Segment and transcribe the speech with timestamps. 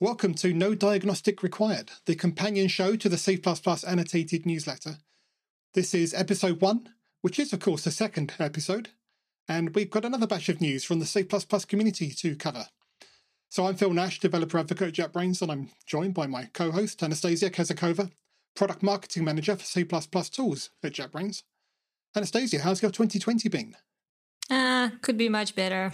[0.00, 3.36] Welcome to No Diagnostic Required, the companion show to the C
[3.84, 4.98] annotated newsletter.
[5.74, 6.90] This is episode one,
[7.20, 8.90] which is, of course, the second episode,
[9.48, 11.24] and we've got another batch of news from the C
[11.66, 12.66] community to cover.
[13.48, 17.02] So I'm Phil Nash, developer advocate at JetBrains, and I'm joined by my co host,
[17.02, 18.12] Anastasia Kazakova,
[18.54, 21.42] product marketing manager for C tools at JetBrains.
[22.14, 23.74] Anastasia, how's your 2020 been?
[24.48, 25.90] Ah, uh, could be much better.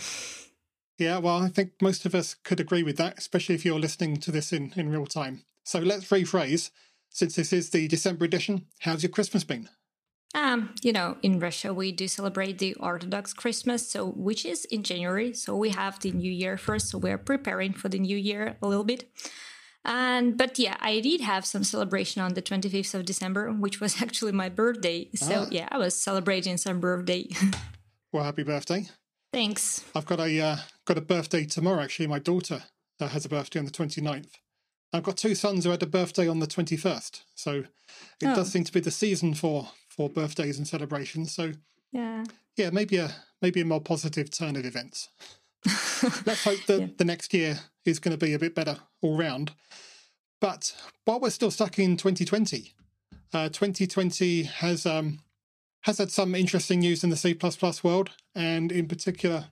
[0.99, 4.19] Yeah, well, I think most of us could agree with that, especially if you're listening
[4.19, 5.43] to this in, in real time.
[5.65, 6.71] So let's rephrase.
[7.11, 9.69] Since this is the December edition, how's your Christmas been?
[10.35, 14.83] Um, you know, in Russia we do celebrate the Orthodox Christmas, so which is in
[14.83, 15.33] January.
[15.33, 18.67] So we have the New Year first, so we're preparing for the New Year a
[18.67, 19.09] little bit.
[19.85, 24.03] And but yeah, I did have some celebration on the 25th of December, which was
[24.03, 25.09] actually my birthday.
[25.15, 25.49] So ah.
[25.51, 27.29] yeah, I was celebrating some birthday.
[28.13, 28.89] well, happy birthday!
[29.35, 29.85] Thanks.
[29.97, 31.83] I've got a uh, got a birthday tomorrow.
[31.83, 32.63] Actually, my daughter
[33.01, 34.31] uh, has a birthday on the 29th.
[34.93, 37.23] I've got two sons who had a birthday on the 21st.
[37.35, 37.65] So
[38.23, 38.35] it oh.
[38.37, 41.35] does seem to be the season for for birthdays and celebrations.
[41.35, 41.53] So
[41.91, 42.23] yeah,
[42.57, 43.11] yeah, maybe a
[43.43, 45.09] maybe a more positive turn of events.
[46.25, 46.87] Let's hope that yeah.
[46.97, 49.51] the next year is going to be a bit better all round.
[50.41, 50.77] But
[51.07, 52.73] while we're still stuck in 2020,
[53.33, 55.19] uh, 2020 has um,
[55.81, 57.37] has had some interesting news in the C
[57.83, 59.47] world, and in particular,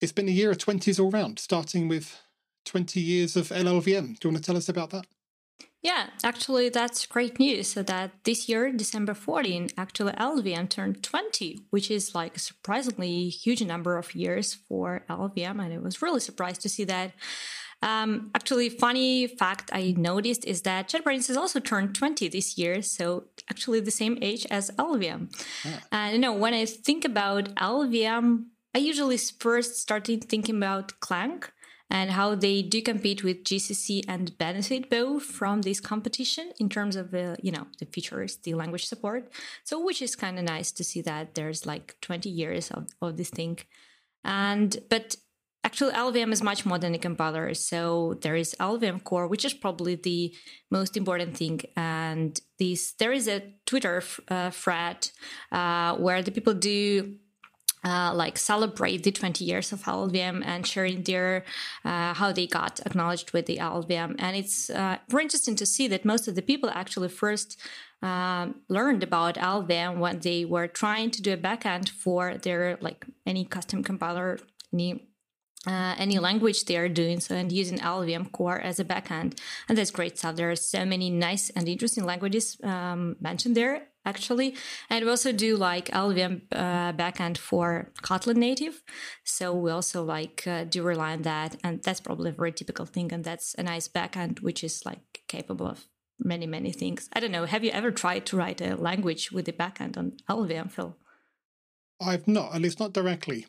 [0.00, 2.20] it's been a year of 20s all round, starting with
[2.66, 4.18] 20 years of LLVM.
[4.18, 5.06] Do you want to tell us about that?
[5.80, 7.74] Yeah, actually, that's great news.
[7.74, 13.62] That this year, December 14, actually LLVM turned 20, which is like a surprisingly huge
[13.62, 15.62] number of years for LLVM.
[15.64, 17.12] And I was really surprised to see that.
[17.80, 22.82] Um, actually, funny fact I noticed is that JetBrains has also turned 20 this year,
[22.82, 25.32] so actually the same age as LLVM.
[25.64, 25.80] Yeah.
[25.92, 31.44] And you know, when I think about LLVM, I usually first started thinking about Clang
[31.90, 36.96] and how they do compete with GCC and benefit both from this competition in terms
[36.96, 39.30] of uh, you know the features, the language support.
[39.64, 43.16] So which is kind of nice to see that there's like 20 years of, of
[43.16, 43.58] this thing.
[44.24, 45.16] And but
[45.64, 47.52] Actually, LLVM is much more than a compiler.
[47.52, 50.34] So there is LLVM core, which is probably the
[50.70, 51.60] most important thing.
[51.76, 55.10] And this there is a Twitter uh, thread
[55.50, 57.16] uh, where the people do
[57.84, 61.44] uh, like celebrate the 20 years of LLVM and sharing their
[61.84, 64.14] uh, how they got acknowledged with the LLVM.
[64.18, 67.60] And it's uh, very interesting to see that most of the people actually first
[68.02, 73.06] um, learned about LLVM when they were trying to do a backend for their like
[73.26, 74.38] any custom compiler,
[74.72, 75.07] any
[75.68, 79.38] uh, any language they are doing so and using LLVM core as a backend.
[79.68, 80.36] And that's great stuff.
[80.36, 84.54] There are so many nice and interesting languages um, mentioned there actually.
[84.88, 88.82] And we also do like LLVM uh, backend for Kotlin native.
[89.24, 92.86] So we also like uh, do rely on that and that's probably a very typical
[92.86, 95.86] thing and that's a nice backend which is like capable of
[96.18, 97.10] many many things.
[97.12, 97.44] I don't know.
[97.44, 100.96] Have you ever tried to write a language with the backend on LLVM Phil?
[102.00, 103.46] I've not at least not directly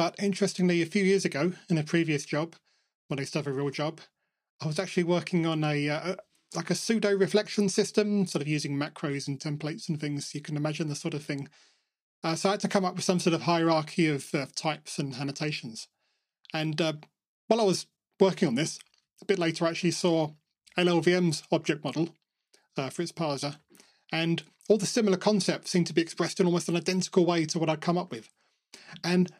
[0.00, 2.56] but interestingly, a few years ago, in a previous job,
[3.08, 4.00] when I to have a real job,
[4.58, 6.16] I was actually working on a, uh,
[6.54, 10.34] like a pseudo reflection system, sort of using macros and templates and things.
[10.34, 11.50] You can imagine the sort of thing.
[12.24, 14.98] Uh, so I had to come up with some sort of hierarchy of uh, types
[14.98, 15.86] and annotations.
[16.54, 16.94] And uh,
[17.48, 17.86] while I was
[18.18, 18.78] working on this,
[19.20, 20.30] a bit later, I actually saw
[20.78, 22.08] LLVM's object model
[22.74, 23.58] uh, for its parser,
[24.10, 27.58] and all the similar concepts seem to be expressed in almost an identical way to
[27.58, 28.30] what I'd come up with.
[29.04, 29.30] And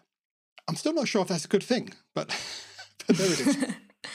[0.68, 2.28] I'm still not sure if that's a good thing, but,
[3.06, 3.66] but there it is.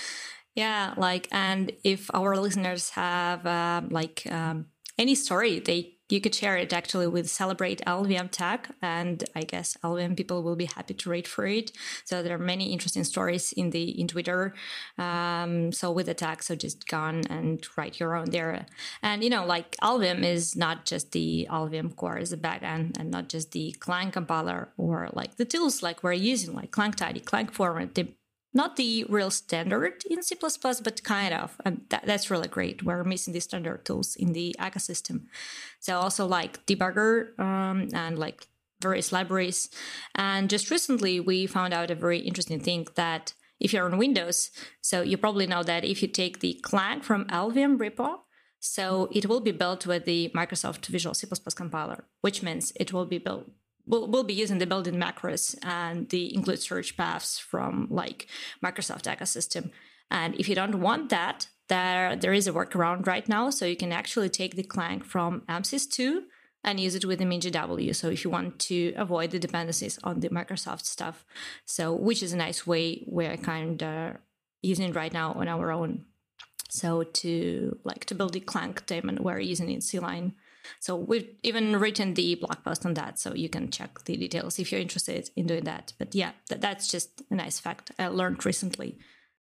[0.55, 4.67] yeah, like, and if our listeners have uh, like um,
[4.97, 9.77] any story they you could share it actually with celebrate LLVM tag and i guess
[9.83, 11.71] LLVM people will be happy to read for it.
[12.03, 14.53] So there are many interesting stories in the in twitter
[14.97, 18.65] um, so with the tag so just go on and write your own there.
[19.01, 23.09] And you know like LLVM is not just the LLVM core as a backend and
[23.09, 27.19] not just the clang compiler or like the tools like we're using like clang tidy
[27.19, 27.95] clang format
[28.55, 31.57] not the real standard in C++, but kind of.
[31.65, 32.83] And that, that's really great.
[32.83, 35.25] We're missing the standard tools in the ecosystem.
[35.79, 38.47] So also like debugger um, and like
[38.81, 39.69] various libraries.
[40.15, 44.51] And just recently, we found out a very interesting thing that if you're on Windows,
[44.81, 48.19] so you probably know that if you take the Clang from LLVM repo,
[48.59, 53.05] so it will be built with the Microsoft Visual C++ compiler, which means it will
[53.05, 53.49] be built
[53.87, 58.27] we'll, we'll be using the built-in macros and the include search paths from like
[58.63, 59.71] Microsoft ecosystem.
[60.11, 63.49] And if you don't want that, there there is a workaround right now.
[63.49, 66.19] So you can actually take the Clang from MSys2
[66.63, 67.95] and use it with the MinGW.
[67.95, 71.25] So if you want to avoid the dependencies on the Microsoft stuff,
[71.65, 74.17] so which is a nice way we're kind of
[74.61, 76.05] using right now on our own
[76.69, 80.33] So to like to build the Clang daemon, we're using in CLion.
[80.79, 84.59] So we've even written the blog post on that, so you can check the details
[84.59, 85.93] if you're interested in doing that.
[85.97, 88.97] But yeah, that, that's just a nice fact I learned recently.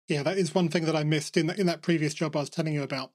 [0.08, 2.40] Yeah, that is one thing that I missed in that in that previous job I
[2.40, 3.12] was telling you about.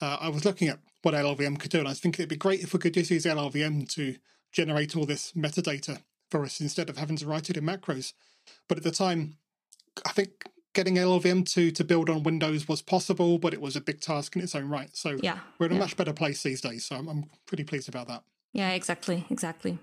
[0.00, 2.36] Uh, I was looking at what LLVM could do, and I was thinking it'd be
[2.36, 4.16] great if we could just use LLVM to
[4.52, 8.12] generate all this metadata for us instead of having to write it in macros.
[8.68, 9.36] But at the time,
[10.04, 10.44] I think
[10.76, 14.36] getting LLVM to to build on Windows was possible, but it was a big task
[14.36, 14.96] in its own right.
[14.96, 15.78] So yeah, we're in yeah.
[15.78, 16.84] a much better place these days.
[16.84, 18.22] So I'm, I'm pretty pleased about that.
[18.52, 19.78] Yeah, exactly, exactly.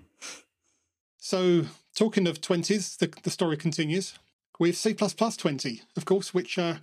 [1.18, 4.18] So talking of twenties, the, the story continues
[4.58, 6.76] with C++ 20, of course, which uh,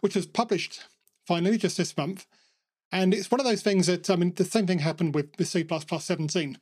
[0.00, 0.84] which was published
[1.26, 2.26] finally just this month.
[2.92, 5.48] And it's one of those things that, I mean, the same thing happened with, with
[5.48, 6.58] C++ 17.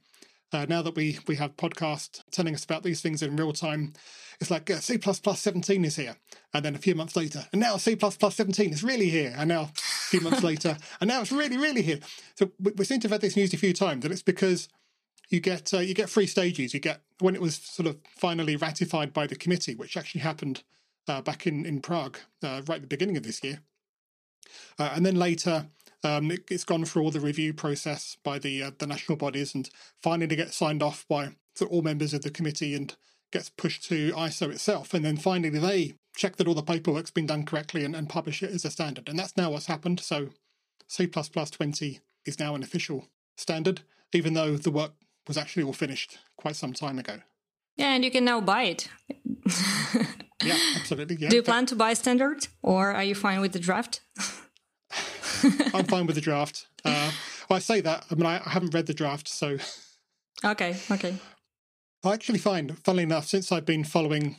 [0.52, 3.94] Uh, now that we, we have podcasts telling us about these things in real time,
[4.40, 6.16] it's like uh, C++ 17 is here.
[6.52, 9.32] And then a few months later, and now C++ 17 is really here.
[9.36, 9.68] And now a
[10.10, 12.00] few months later, and now it's really, really here.
[12.34, 14.68] So we, we seem to have had this news a few times, and it's because
[15.30, 16.74] you get uh, you get three stages.
[16.74, 20.62] You get when it was sort of finally ratified by the committee, which actually happened
[21.08, 23.60] uh, back in in Prague uh, right at the beginning of this year,
[24.78, 25.68] uh, and then later
[26.04, 29.54] um, it, has gone through all the review process by the uh, the national bodies,
[29.54, 29.70] and
[30.02, 31.30] finally gets signed off by
[31.68, 32.96] all members of the committee and
[33.30, 37.26] gets pushed to ISO itself, and then finally they check that all the paperwork's been
[37.26, 40.00] done correctly and, and publish it as a standard, and that's now what's happened.
[40.00, 40.30] So
[40.86, 43.82] C++ 20 is now an official standard,
[44.12, 44.92] even though the work
[45.26, 47.20] was actually all finished quite some time ago.
[47.76, 48.88] Yeah, and you can now buy it.
[50.44, 51.16] yeah, absolutely.
[51.16, 51.30] Yeah.
[51.30, 54.00] Do you plan to buy standard, or are you fine with the draft?
[55.74, 56.66] I'm fine with the draft.
[56.84, 57.10] Uh,
[57.48, 58.06] well, I say that.
[58.10, 59.58] I mean, I, I haven't read the draft, so.
[60.44, 60.76] Okay.
[60.90, 61.16] Okay.
[62.04, 64.36] I actually find, funnily enough, since I've been following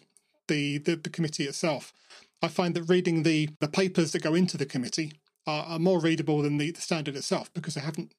[0.47, 1.93] the, the, the committee itself,
[2.41, 5.13] I find that reading the, the papers that go into the committee
[5.47, 8.13] are, are more readable than the, the standard itself because they haven't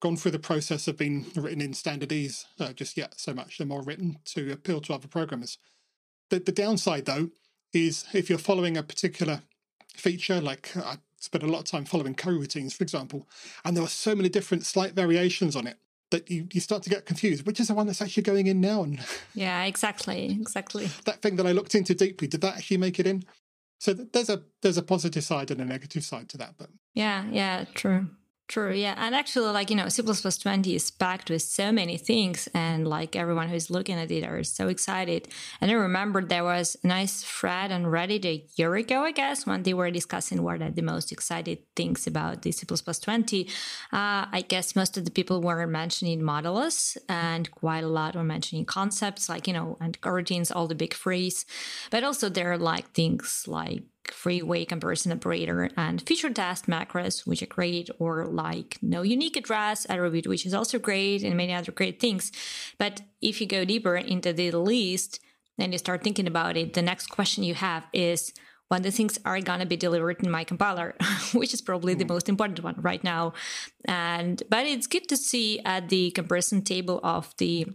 [0.00, 3.56] gone through the process of being written in standardese uh, just yet so much.
[3.56, 5.58] They're more written to appeal to other programmers.
[6.28, 7.30] The, the downside, though,
[7.72, 9.42] is if you're following a particular
[9.94, 13.28] feature, like I spent a lot of time following coroutines, for example,
[13.64, 15.78] and there were so many different slight variations on it
[16.10, 17.46] that you, you start to get confused.
[17.46, 18.82] Which is the one that's actually going in now?
[18.82, 19.00] And
[19.34, 20.88] yeah, exactly, exactly.
[21.04, 23.24] that thing that I looked into deeply, did that actually make it in?
[23.78, 27.24] So there's a there's a positive side and a negative side to that, but yeah,
[27.30, 28.08] yeah, true.
[28.52, 28.94] True, yeah.
[28.98, 33.16] And actually, like, you know, C 20 is packed with so many things, and like
[33.16, 35.26] everyone who's looking at it are so excited.
[35.62, 39.46] And I remember there was a nice thread on Reddit a year ago, I guess,
[39.46, 43.48] when they were discussing what are the most excited things about the C 20.
[43.90, 48.22] Uh, I guess most of the people were mentioning Modules, and quite a lot were
[48.22, 51.46] mentioning concepts like, you know, and coroutines, all the big freeze.
[51.90, 57.42] But also, there are like things like three-way comparison operator and feature test macros, which
[57.42, 61.72] are great, or like no unique address attribute, which is also great, and many other
[61.72, 62.32] great things.
[62.78, 65.20] But if you go deeper into the list
[65.58, 68.32] and you start thinking about it, the next question you have is
[68.68, 70.94] when the things are gonna be delivered in my compiler,
[71.34, 72.14] which is probably the hmm.
[72.14, 73.34] most important one right now.
[73.84, 77.66] And but it's good to see at the comparison table of the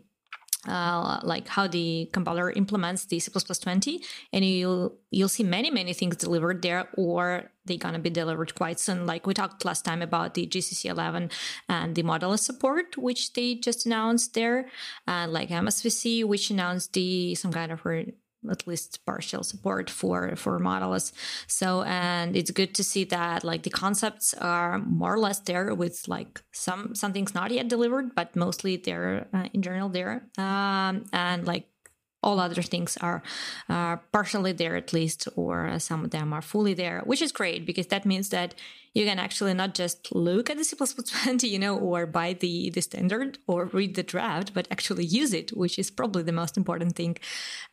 [0.68, 4.04] uh, like how the compiler implements the C++ 20,
[4.34, 8.80] and you'll you'll see many many things delivered there, or they're gonna be delivered quite
[8.80, 9.06] soon.
[9.06, 11.30] Like we talked last time about the GCC 11
[11.70, 14.70] and the Modules support, which they just announced there,
[15.08, 17.86] and like MSVC, which announced the some kind of
[18.50, 21.14] at least partial support for for models
[21.48, 25.74] so and it's good to see that like the concepts are more or less there
[25.74, 30.24] with like some something's not yet delivered but mostly they're uh, in general there.
[30.38, 31.68] Um, and like
[32.24, 33.22] all other things are
[33.70, 37.66] uh, partially there at least or some of them are fully there which is great
[37.66, 38.56] because that means that
[38.98, 42.82] you can actually not just look at the C++20, you know, or buy the, the
[42.82, 46.96] standard or read the draft, but actually use it, which is probably the most important
[46.96, 47.16] thing.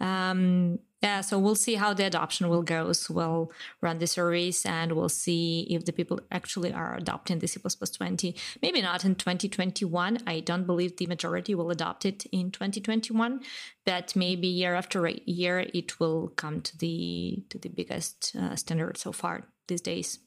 [0.01, 2.93] Um, yeah, so we'll see how the adoption will go.
[2.93, 7.49] So we'll run the surveys and we'll see if the people actually are adopting the
[7.49, 8.37] C++ 20.
[8.61, 10.19] Maybe not in 2021.
[10.27, 13.41] I don't believe the majority will adopt it in 2021,
[13.87, 18.99] but maybe year after year it will come to the to the biggest uh, standard
[18.99, 20.19] so far these days.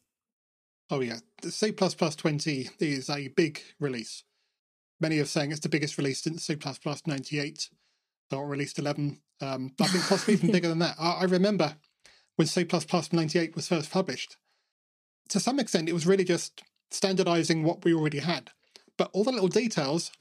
[0.89, 4.23] Oh yeah, C++ 20 is a big release.
[5.01, 6.57] Many are saying it's the biggest release since C++
[7.05, 7.69] 98
[8.31, 9.19] or released 11.
[9.41, 10.95] Um, I think possibly even bigger than that.
[10.97, 11.75] I, I remember
[12.37, 14.37] when C++ 98 was first published.
[15.29, 18.51] To some extent, it was really just standardizing what we already had.
[18.97, 20.11] But all the little details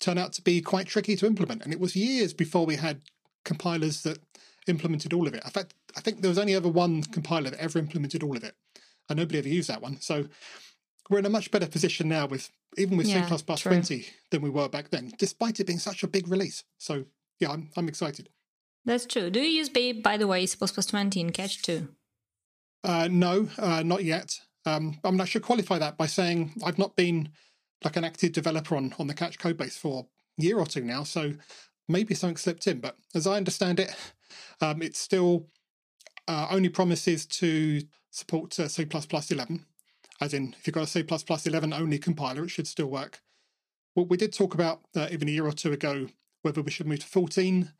[0.00, 1.62] turn out to be quite tricky to implement.
[1.62, 3.02] And it was years before we had
[3.44, 4.18] compilers that
[4.66, 5.44] implemented all of it.
[5.44, 8.42] In fact, I think there was only ever one compiler that ever implemented all of
[8.42, 8.56] it
[9.10, 10.00] and nobody ever used that one.
[10.00, 10.26] So
[11.10, 13.56] we're in a much better position now with even with Yeah, C++ true.
[13.56, 16.62] 20 than we were back then, despite it being such a big release.
[16.78, 17.04] So
[17.40, 18.28] yeah, I'm, I'm excited.
[18.84, 19.28] That's true.
[19.28, 21.88] Do you use, by, by the way, C++ 20 in Catch 2?
[22.84, 24.38] Uh, no, uh, not yet.
[24.64, 27.30] Um, I mean, I should qualify that by saying I've not been
[27.84, 30.06] like an active developer on, on the Catch code base for
[30.38, 31.34] a year or two now, so
[31.88, 32.78] maybe something slipped in.
[32.78, 33.94] But as I understand it,
[34.60, 35.46] um, it still
[36.28, 38.86] uh, only promises to support uh, C++
[39.30, 39.66] 11,
[40.20, 41.04] as in if you've got a C++
[41.46, 43.20] 11 only compiler, it should still work.
[43.94, 46.08] Well, we did talk about uh, even a year or two ago
[46.42, 47.72] whether we should move to 14,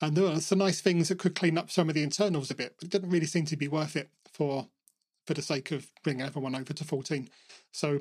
[0.00, 2.54] and there were some nice things that could clean up some of the internals a
[2.54, 4.68] bit, but it didn't really seem to be worth it for
[5.26, 7.28] for the sake of bringing everyone over to 14.
[7.70, 7.92] So,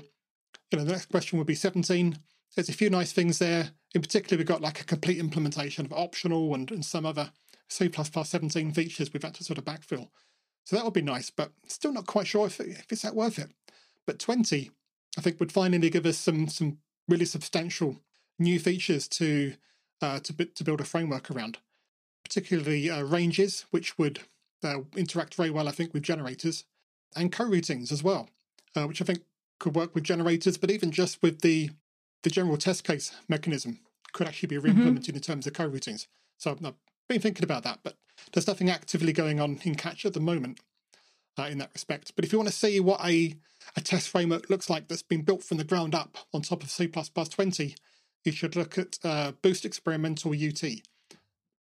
[0.71, 2.17] you know, the next question would be 17.
[2.55, 3.71] There's a few nice things there.
[3.93, 7.31] In particular, we've got like a complete implementation of optional and, and some other
[7.69, 10.09] C++ 17 features we've had to sort of backfill.
[10.65, 13.39] So that would be nice, but still not quite sure if, if it's that worth
[13.39, 13.51] it.
[14.05, 14.71] But 20,
[15.17, 16.77] I think, would finally give us some some
[17.07, 18.01] really substantial
[18.39, 19.53] new features to
[20.01, 21.57] uh, to to build a framework around,
[22.23, 24.21] particularly uh, ranges, which would
[24.63, 26.63] uh, interact very well, I think, with generators
[27.15, 28.29] and coroutines as well,
[28.75, 29.21] uh, which I think
[29.59, 31.71] could work with generators, but even just with the
[32.23, 33.79] the general test case mechanism
[34.13, 36.07] could actually be re-implemented in terms of coroutines.
[36.37, 36.61] So I've
[37.11, 37.97] been thinking about that, but
[38.31, 40.59] there's nothing actively going on in Catch at the moment
[41.37, 42.13] uh, in that respect.
[42.15, 43.35] But if you want to see what a,
[43.75, 46.71] a test framework looks like that's been built from the ground up on top of
[46.71, 47.75] C++ 20,
[48.23, 50.63] you should look at uh, Boost Experimental UT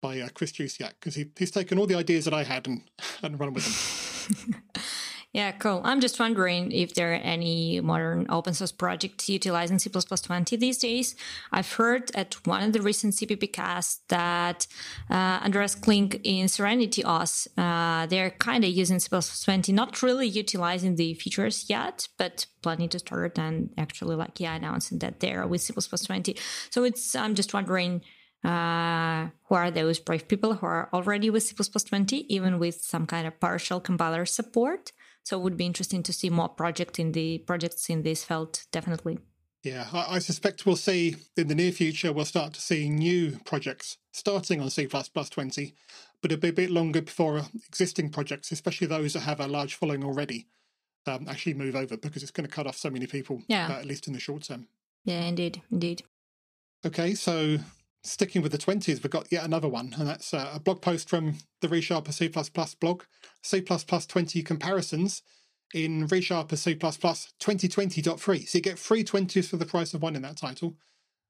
[0.01, 2.83] by uh, Kris Jusiak, because he, he's taken all the ideas that I had and,
[3.23, 4.63] and run with them.
[5.33, 5.81] Yeah, cool.
[5.85, 10.79] I'm just wondering if there are any modern open source projects utilizing C++ 20 these
[10.79, 11.15] days.
[11.53, 14.67] I've heard at one of the recent CPP casts that
[15.09, 20.27] uh, Andreas Kling in Serenity OS, uh, they're kind of using C++ 20, not really
[20.27, 25.47] utilizing the features yet, but planning to start and actually like, yeah, announcing that they're
[25.47, 26.37] with C++ 20.
[26.71, 28.03] So it's, I'm just wondering,
[28.43, 33.07] uh, who are those brave people who are already with C++ 20, even with some
[33.07, 34.91] kind of partial compiler support?
[35.25, 38.63] So it would be interesting to see more project in the projects in this field,
[38.73, 39.19] definitely.
[39.63, 43.39] Yeah, I, I suspect we'll see in the near future, we'll start to see new
[43.45, 45.75] projects starting on C++ 20,
[46.23, 49.75] but it'll be a bit longer before existing projects, especially those that have a large
[49.75, 50.47] following already,
[51.07, 53.69] um, actually move over because it's going to cut off so many people, Yeah.
[53.69, 54.67] uh, at least in the short term.
[55.05, 56.03] Yeah, indeed, indeed.
[56.85, 57.59] Okay, so
[58.03, 61.09] sticking with the 20s, we've got yet another one, and that's uh, a blog post
[61.09, 62.29] from the ReSharper C++
[62.81, 63.03] blog,
[63.43, 65.23] C++ 20 comparisons
[65.75, 68.49] in ReSharper C++ 2020.3.
[68.49, 70.77] So you get three 20s for the price of one in that title.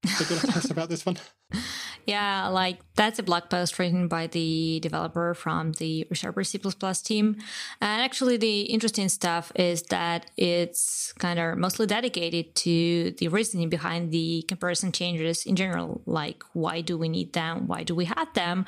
[0.06, 1.18] So got to tell us about this one.
[2.06, 6.58] Yeah, like that's a blog post written by the developer from the ReSharper C++
[7.04, 7.36] team.
[7.80, 13.68] And actually, the interesting stuff is that it's kind of mostly dedicated to the reasoning
[13.68, 18.06] behind the comparison changes in general, like why do we need them, why do we
[18.06, 18.64] have them,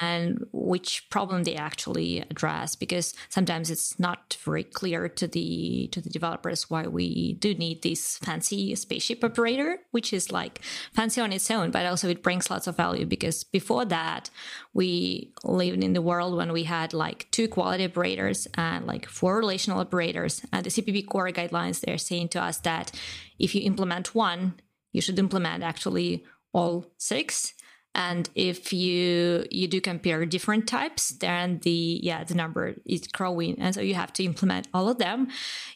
[0.00, 2.74] and which problem they actually address.
[2.74, 7.82] Because sometimes it's not very clear to the to the developers why we do need
[7.82, 10.60] this fancy spaceship operator, which is like
[10.92, 14.30] fancy on its own, but also it brings lots of value because before that
[14.72, 19.38] we lived in the world when we had like two equality operators and like four
[19.38, 20.42] relational operators.
[20.52, 22.92] And the cpp core guidelines they're saying to us that
[23.38, 24.54] if you implement one
[24.92, 27.54] you should implement actually all six
[27.94, 33.60] and if you you do compare different types then the yeah the number is growing.
[33.60, 35.28] And so you have to implement all of them.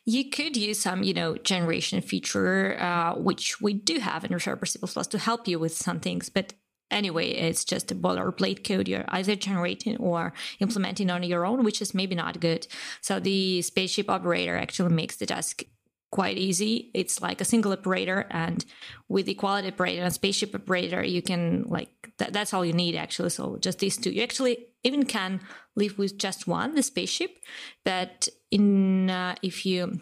[0.05, 4.67] You could use some you know generation feature uh, which we do have in ReSharper
[4.67, 6.29] C++ to help you with some things.
[6.29, 6.55] But
[6.91, 11.83] anyway it's just a boilerplate code you're either generating or implementing on your own which
[11.83, 12.67] is maybe not good.
[13.01, 15.65] So the spaceship operator actually makes the task
[16.11, 16.91] quite easy.
[16.95, 18.65] It's like a single operator, and
[19.09, 22.97] with the quality operator and spaceship operator, you can like that, that's all you need
[22.97, 23.31] actually.
[23.31, 24.11] So just these two.
[24.11, 25.41] You actually even can
[25.77, 27.37] live with just one, the spaceship,
[27.85, 30.01] but in uh, if you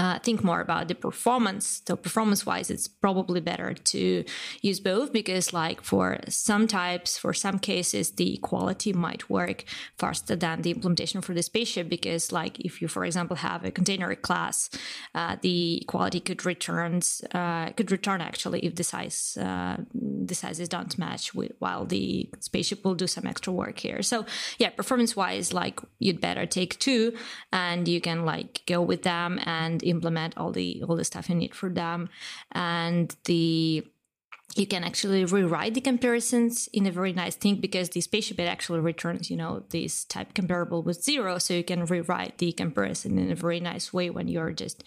[0.00, 1.82] uh, think more about the performance.
[1.86, 4.24] So performance wise, it's probably better to
[4.62, 9.64] use both because, like for some types, for some cases, the quality might work
[9.98, 11.90] faster than the implementation for the spaceship.
[11.90, 14.70] Because, like if you, for example, have a container class,
[15.14, 17.02] uh, the quality could return
[17.34, 22.30] uh, could return actually if the size uh, the sizes don't match with while the
[22.38, 24.00] spaceship will do some extra work here.
[24.02, 24.24] So
[24.58, 27.12] yeah, performance wise, like you'd better take two,
[27.52, 31.34] and you can like go with them and implement all the all the stuff you
[31.34, 32.08] need for them.
[32.52, 33.84] And the
[34.56, 38.48] you can actually rewrite the comparisons in a very nice thing because the spaceship it
[38.48, 41.38] actually returns you know this type comparable with zero.
[41.38, 44.82] So you can rewrite the comparison in a very nice way when you're just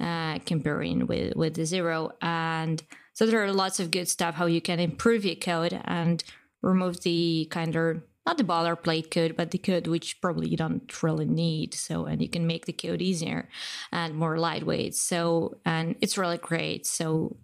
[0.00, 2.12] uh, comparing with with the zero.
[2.20, 2.82] And
[3.12, 6.22] so there are lots of good stuff how you can improve your code and
[6.62, 11.02] remove the kind of not the boilerplate code, but the code which probably you don't
[11.02, 11.72] really need.
[11.74, 13.48] So, and you can make the code easier
[13.92, 14.94] and more lightweight.
[14.96, 16.86] So, and it's really great.
[16.86, 17.36] So,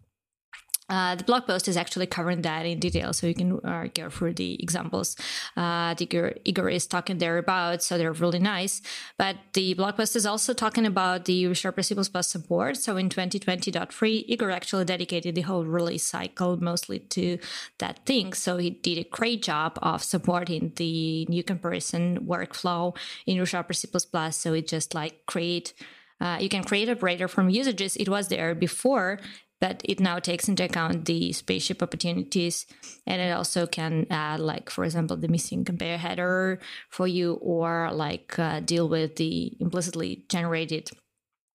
[0.92, 4.10] uh, the blog post is actually covering that in detail, so you can uh, go
[4.10, 5.16] through the examples
[5.56, 7.82] uh, Igor, Igor is talking there about.
[7.82, 8.82] So they're really nice.
[9.18, 12.76] But the blog post is also talking about the ReSharper C++ support.
[12.76, 17.38] So in 2020.3, Igor actually dedicated the whole release cycle mostly to
[17.78, 18.32] that thing.
[18.32, 22.96] So he did a great job of supporting the new comparison workflow
[23.26, 23.88] in ReSharper C++.
[24.30, 25.74] So it just like create.
[26.20, 27.96] Uh, you can create a operator from usages.
[27.96, 29.18] It was there before,
[29.62, 32.66] but it now takes into account the spaceship opportunities.
[33.06, 36.58] And it also can add like for example the missing compare header
[36.90, 40.90] for you or like uh, deal with the implicitly generated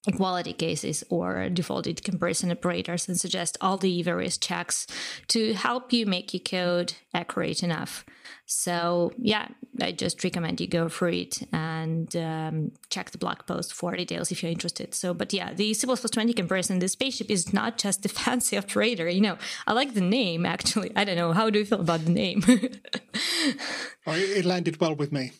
[0.07, 4.87] equality cases or defaulted comparison operators and suggest all the various checks
[5.27, 8.05] to help you make your code accurate enough.
[8.45, 9.49] So, yeah,
[9.81, 14.31] I just recommend you go through it and um, check the blog post for details
[14.31, 14.93] if you're interested.
[14.95, 19.09] So, but yeah, the C 20 comparison, the spaceship is not just a fancy operator.
[19.09, 19.37] You know,
[19.67, 20.91] I like the name actually.
[20.95, 21.33] I don't know.
[21.33, 22.41] How do you feel about the name?
[24.07, 25.31] oh, it landed well with me.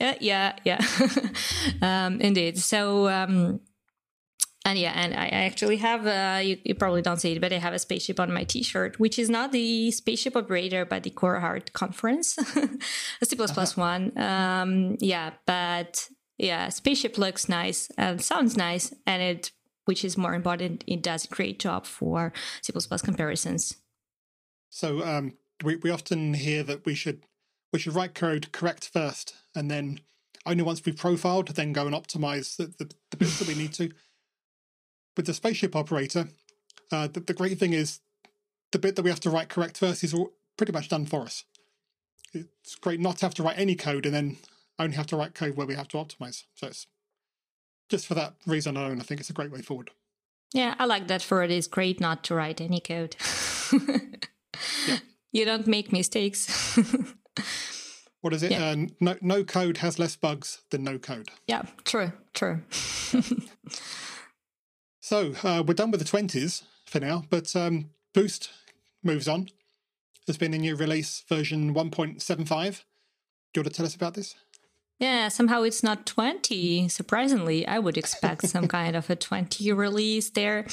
[0.00, 0.84] Uh, yeah, yeah,
[1.82, 2.58] um, indeed.
[2.58, 3.60] So, um,
[4.64, 7.58] and yeah, and I actually have, uh, you, you, probably don't see it, but I
[7.58, 11.10] have a spaceship on my t shirt, which is not the spaceship operator, but the
[11.10, 12.38] CoreHard conference,
[13.20, 13.66] a C uh-huh.
[13.74, 14.16] one.
[14.16, 19.50] Um, yeah, but yeah, spaceship looks nice and sounds nice, and it,
[19.86, 23.76] which is more important, it does a great job for C comparisons.
[24.70, 27.26] So um, we, we often hear that we should
[27.72, 29.98] we should write code correct first, and then
[30.46, 33.72] only once we've profiled, then go and optimize the, the, the bits that we need
[33.74, 33.90] to
[35.16, 36.28] with the spaceship operator,
[36.90, 38.00] uh, the, the, great thing is
[38.72, 41.22] the bit that we have to write correct first is all pretty much done for
[41.22, 41.44] us.
[42.34, 44.38] It's great not to have to write any code and then
[44.78, 46.44] only have to write code where we have to optimize.
[46.54, 46.86] So it's
[47.88, 49.90] just for that reason alone, I think it's a great way forward.
[50.52, 53.16] Yeah, I like that for it is great not to write any code.
[54.86, 54.98] yeah.
[55.34, 56.76] You don't make mistakes.
[58.20, 58.50] what is it?
[58.50, 58.66] Yeah.
[58.66, 61.30] Uh, no, no code has less bugs than no code.
[61.46, 62.60] Yeah, true, true.
[65.12, 68.48] So uh, we're done with the 20s for now, but um, Boost
[69.02, 69.50] moves on.
[70.24, 72.24] There's been a new release, version 1.75.
[72.24, 74.34] Do you want to tell us about this?
[74.98, 76.88] Yeah, somehow it's not 20.
[76.88, 80.64] Surprisingly, I would expect some kind of a 20 release there.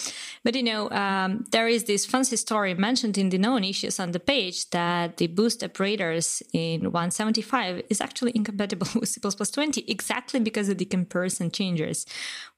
[0.43, 4.11] But you know, um, there is this fancy story mentioned in the known issues on
[4.11, 10.39] the page that the boost operators in 175 is actually incompatible with C 20 exactly
[10.39, 12.05] because of the comparison changes,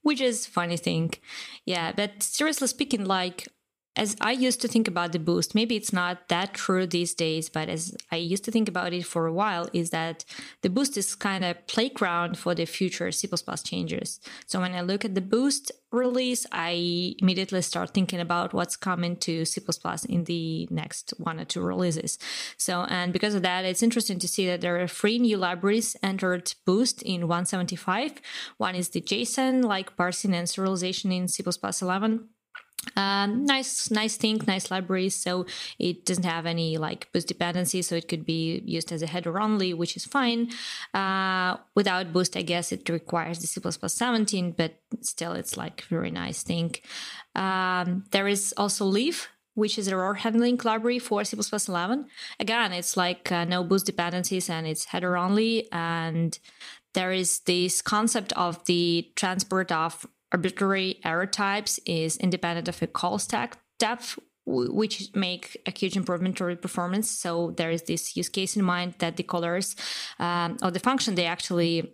[0.01, 1.13] which is funny thing.
[1.65, 3.47] Yeah, but seriously speaking, like
[3.95, 7.49] as I used to think about the boost, maybe it's not that true these days,
[7.49, 10.23] but as I used to think about it for a while, is that
[10.61, 13.27] the boost is kind of playground for the future C++
[13.63, 14.21] changes.
[14.45, 19.17] So when I look at the boost release, I immediately start thinking about what's coming
[19.17, 19.61] to C++
[20.07, 22.17] in the next one or two releases.
[22.55, 25.97] So, and because of that, it's interesting to see that there are three new libraries
[26.01, 28.13] entered boost in 175.
[28.57, 31.43] One is the JSON, like parsing and serialization in C++
[31.81, 32.29] 11
[32.95, 35.45] um, nice nice thing nice library so
[35.77, 39.39] it doesn't have any like boost dependency so it could be used as a header
[39.39, 40.49] only which is fine
[40.93, 46.11] uh, without boost i guess it requires the c++ 17 but still it's like very
[46.11, 46.73] nice thing
[47.35, 52.05] um, there is also leaf which is error handling library for C++ 11.
[52.39, 55.67] Again, it's like uh, no boost dependencies and it's header only.
[55.71, 56.39] And
[56.93, 62.87] there is this concept of the transport of arbitrary error types is independent of a
[62.87, 67.09] call stack depth which make a huge improvement to performance.
[67.09, 69.75] So there is this use case in mind that the callers
[70.19, 71.93] um, or the function they actually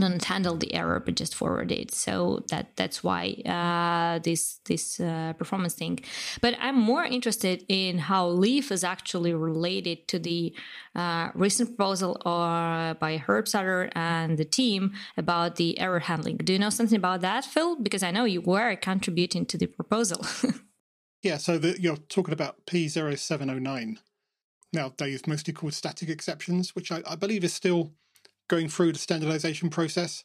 [0.00, 1.92] don't handle the error but just forward it.
[1.94, 6.00] So that that's why uh, this this uh, performance thing.
[6.40, 10.54] But i'm more interested in how leaf is actually related to the
[10.94, 16.36] uh, recent proposal uh, by herb sutter and the team about the error handling.
[16.38, 17.76] Do you know something about that phil?
[17.76, 20.24] Because i know you were contributing to the proposal.
[21.24, 23.96] Yeah so the, you're talking about p0709
[24.74, 27.92] nowadays mostly called static exceptions which I, I believe is still
[28.48, 30.24] going through the standardization process.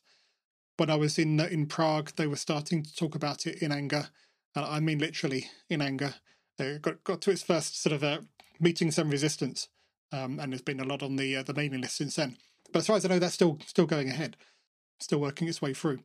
[0.77, 4.10] When I was in in Prague, they were starting to talk about it in anger.
[4.55, 6.15] and I mean, literally in anger.
[6.58, 8.19] It got got to its first sort of uh,
[8.60, 9.69] meeting some resistance,
[10.12, 12.38] um, and there's been a lot on the uh, the mailing list since then.
[12.71, 14.38] But as far as I know, that's still still going ahead,
[14.99, 15.99] still working its way through,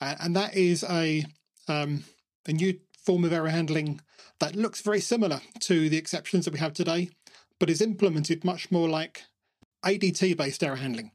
[0.00, 1.24] uh, and that is a
[1.68, 2.04] um,
[2.46, 4.00] a new form of error handling
[4.40, 7.10] that looks very similar to the exceptions that we have today,
[7.58, 9.22] but is implemented much more like
[9.84, 11.12] ADT based error handling,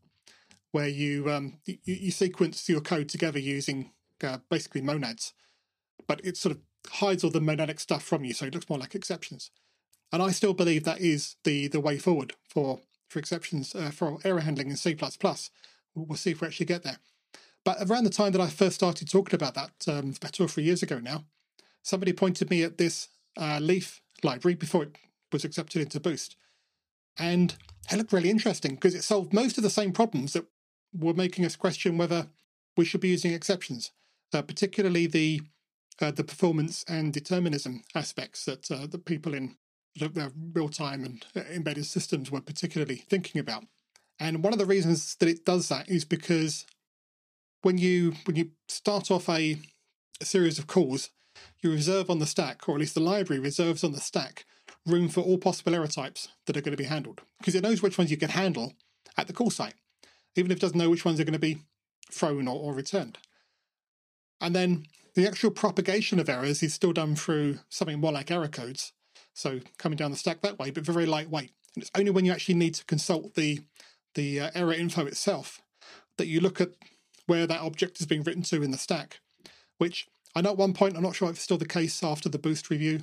[0.72, 3.92] where you, um, you, you sequence your code together using
[4.24, 5.34] uh, basically monads,
[6.08, 8.80] but it sort of hides all the monadic stuff from you, so it looks more
[8.80, 9.52] like exceptions.
[10.12, 14.18] And I still believe that is the the way forward for for exceptions uh, for
[14.24, 14.98] error handling in C++.
[15.94, 17.00] We'll, see if we actually get there.
[17.66, 20.48] But around the time that I first started talking about that, um, about two or
[20.48, 21.26] three years ago now,
[21.84, 24.96] somebody pointed me at this uh, Leaf library before it
[25.34, 26.38] was accepted into Boost.
[27.20, 27.54] And
[27.92, 30.46] it looked really interesting because it solved most of the same problems that
[30.94, 32.28] were making us question whether
[32.78, 33.92] we should be using exceptions,
[34.34, 35.42] uh, particularly the
[36.00, 39.56] uh, the performance and determinism aspects that uh, the people in
[39.96, 43.66] the real time and uh, embedded systems were particularly thinking about.
[44.20, 46.66] And one of the reasons that it does that is because
[47.62, 49.58] when you when you start off a,
[50.20, 51.10] a series of calls,
[51.62, 54.46] you reserve on the stack, or at least the library reserves on the stack,
[54.86, 57.82] room for all possible error types that are going to be handled because it knows
[57.82, 58.74] which ones you can handle
[59.18, 59.76] at the call site,
[60.36, 61.58] even if it doesn't know which ones are going to be
[62.12, 63.17] thrown or, or returned.
[64.39, 68.48] And then the actual propagation of errors is still done through something more like error
[68.48, 68.94] codes,
[69.34, 71.52] so coming down the stack that way, but very lightweight.
[71.76, 73.62] And it's only when you actually need to consult the
[74.13, 75.62] the uh, error info itself
[76.17, 76.72] that you look at
[77.28, 79.22] where that object is being written to in the stack,
[79.78, 82.30] which I know at one point, I'm not sure if it's still the case after
[82.30, 83.02] the boost review,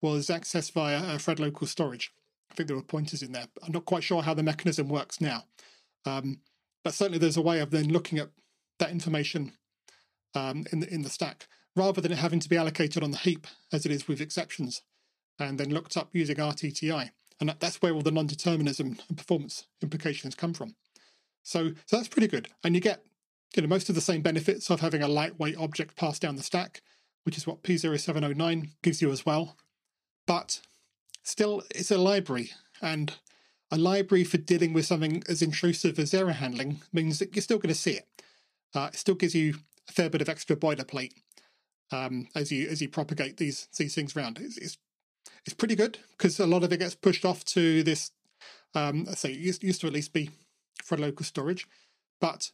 [0.00, 2.12] was accessed via uh, thread local storage.
[2.50, 3.46] I think there were pointers in there.
[3.62, 5.44] I'm not quite sure how the mechanism works now.
[6.04, 6.40] Um,
[6.84, 8.30] but certainly there's a way of then looking at
[8.78, 9.52] that information
[10.34, 13.18] um, in, the, in the stack rather than it having to be allocated on the
[13.18, 14.82] heap as it is with exceptions
[15.38, 17.10] and then looked up using RTTI.
[17.40, 20.74] And that, that's where all the non-determinism and performance implications come from.
[21.42, 22.48] So, so that's pretty good.
[22.62, 23.04] And you get
[23.56, 26.42] you know, most of the same benefits of having a lightweight object pass down the
[26.42, 26.82] stack,
[27.24, 29.56] which is what P0709 gives you as well.
[30.26, 30.60] But
[31.22, 33.14] still, it's a library, and
[33.72, 37.58] a library for dealing with something as intrusive as error handling means that you're still
[37.58, 38.06] going to see it.
[38.74, 39.54] Uh, it still gives you
[39.88, 41.14] a fair bit of extra boilerplate
[41.90, 44.38] um, as you as you propagate these these things around.
[44.38, 44.78] It's, it's,
[45.46, 48.10] it's pretty good because a lot of it gets pushed off to this.
[48.74, 50.30] Um, say it used, used to at least be
[50.84, 51.66] for local storage,
[52.20, 52.50] but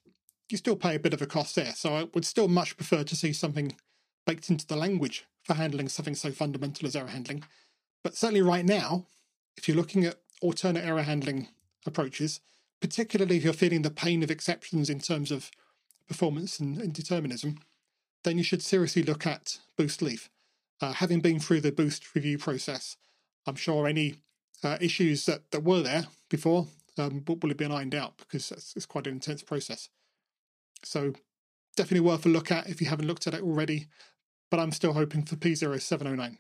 [0.49, 1.73] you still pay a bit of a cost there.
[1.75, 3.77] So I would still much prefer to see something
[4.27, 7.45] baked into the language for handling something so fundamental as error handling.
[8.03, 9.07] But certainly right now,
[9.57, 11.49] if you're looking at alternate error handling
[11.87, 12.41] approaches,
[12.81, 15.51] particularly if you're feeling the pain of exceptions in terms of
[16.07, 17.59] performance and, and determinism,
[18.25, 20.31] then you should seriously look at Boost Leaf.
[20.81, 22.97] Uh, having been through the Boost review process,
[23.47, 24.17] I'm sure any
[24.63, 26.67] uh, issues that, that were there before
[26.99, 29.89] um, will, have been ironed out because it's quite an intense process.
[30.83, 31.15] So
[31.77, 33.87] definitely worth a look at if you haven't looked at it already.
[34.51, 36.39] But I'm still hoping for P0709.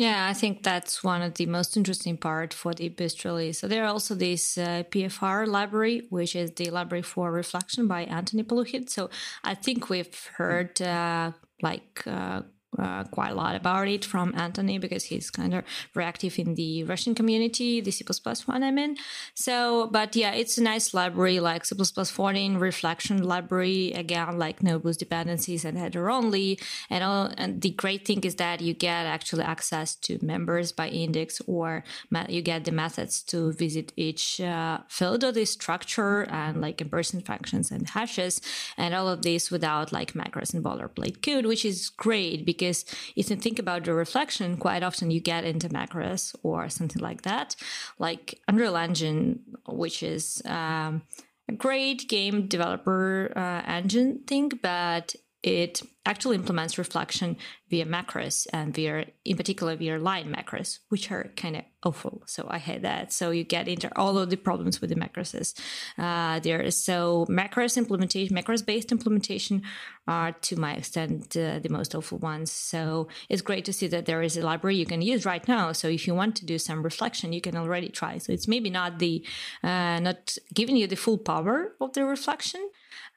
[0.00, 3.58] Yeah, I think that's one of the most interesting part for the Boost release.
[3.58, 8.04] So there are also this uh, PFR library, which is the library for reflection by
[8.04, 8.88] Anthony Polukhin.
[8.88, 9.10] So
[9.44, 12.40] I think we've heard uh, like uh,
[12.78, 16.54] uh, quite a lot about it from Anthony because he's kind of very active in
[16.54, 18.04] the Russian community, the C++
[18.46, 18.96] one I'm in.
[19.34, 23.92] So, but yeah, it's a nice library like C++ 14 reflection library.
[23.92, 26.58] Again, like no boost dependencies and header only.
[26.88, 30.88] And, all, and the great thing is that you get actually access to members by
[30.88, 31.82] index or
[32.28, 37.20] you get the methods to visit each uh, field of the structure and like in-person
[37.22, 38.40] functions and hashes
[38.76, 42.84] and all of this without like macros and boilerplate code, which is great because because
[43.16, 47.22] if you think about the reflection, quite often you get into macros or something like
[47.22, 47.56] that,
[47.98, 51.02] like Unreal Engine, which is um,
[51.48, 57.36] a great game developer uh, engine thing, but it actually implements reflection
[57.68, 62.22] via macros and via, in particular, via line macros, which are kind of awful.
[62.26, 63.12] So I hate that.
[63.12, 65.54] So you get into all of the problems with the macros.
[65.96, 69.62] Uh, there, so macros implementation, macros based implementation
[70.06, 72.50] are, to my extent, uh, the most awful ones.
[72.50, 75.72] So it's great to see that there is a library you can use right now.
[75.72, 78.18] So if you want to do some reflection, you can already try.
[78.18, 79.24] So it's maybe not the
[79.62, 82.68] uh, not giving you the full power of the reflection,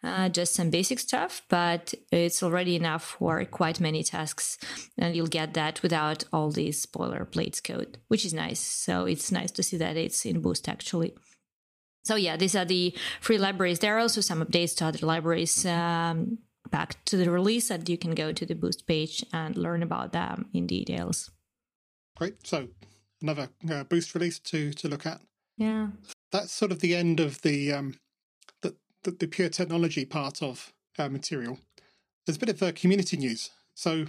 [0.04, 4.58] uh, just some basic stuff, but it's already enough for quite many tasks.
[4.98, 8.60] And you'll get that without all these boilerplates code, which is nice.
[8.60, 11.16] So it's nice to see that it's in Boost actually.
[12.04, 13.80] So yeah, these are the free libraries.
[13.80, 16.40] There are also some updates to other libraries um,
[16.70, 20.12] back to the release that you can go to the Boost page and learn about
[20.12, 21.32] them in details.
[22.18, 22.46] Great.
[22.46, 22.68] So
[23.22, 25.22] another uh, boost release to to look at.
[25.58, 25.88] Yeah.
[26.32, 27.96] That's sort of the end of the um,
[29.04, 31.60] the, the, pure technology part of uh, material.
[32.26, 33.50] There's a bit of uh, community news.
[33.74, 34.06] So,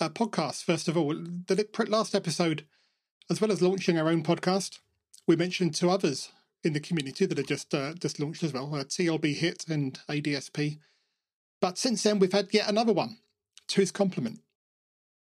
[0.00, 1.14] uh, podcasts, first of all.
[1.14, 2.66] The last episode,
[3.30, 4.78] as well as launching our own podcast,
[5.26, 6.30] we mentioned two others
[6.64, 9.98] in the community that are just uh, just launched as well uh, TLB Hit and
[10.08, 10.78] ADSP.
[11.60, 13.18] But since then, we've had yet another one,
[13.68, 14.40] Two's Complement.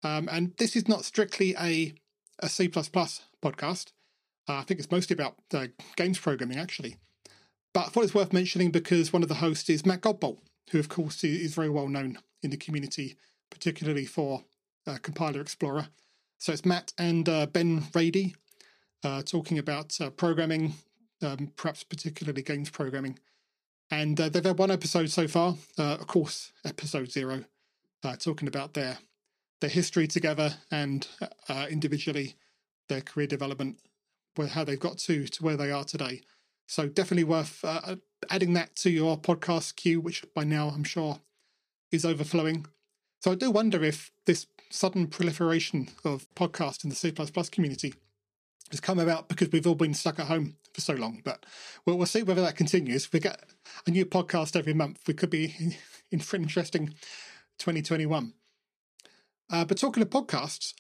[0.03, 1.95] Um, and this is not strictly a,
[2.41, 3.93] a C podcast.
[4.49, 6.97] Uh, I think it's mostly about uh, games programming, actually.
[7.77, 10.39] But I thought it's worth mentioning because one of the hosts is Matt Godbolt,
[10.71, 13.19] who, of course, is very well known in the community,
[13.51, 14.45] particularly for
[14.87, 15.89] uh, Compiler Explorer.
[16.39, 18.35] So it's Matt and uh, Ben Rady
[19.05, 20.73] uh, talking about uh, programming,
[21.21, 23.19] um, perhaps particularly games programming.
[23.91, 27.45] And they've had one episode so far, of course, episode zero,
[28.19, 28.97] talking about their
[29.61, 31.07] their history together and
[31.69, 32.37] individually
[32.89, 33.77] their career development
[34.37, 36.23] where how they've got to to where they are today.
[36.67, 37.97] So definitely worth uh,
[38.31, 41.21] adding that to your podcast queue, which by now I'm sure
[41.93, 42.67] is overflowing.
[43.21, 47.13] So I do wonder if this sudden proliferation of podcasts in the C++
[47.51, 47.95] community
[48.71, 51.23] has come about because we've all been stuck at home for so long.
[51.25, 51.47] But
[51.85, 53.07] we'll, we'll see whether that continues.
[53.07, 53.41] If we get
[53.87, 55.75] a new podcast every month, we could be in,
[56.11, 56.89] in for an interesting
[57.59, 58.35] 2021.
[59.49, 60.75] Uh, but talking of podcasts,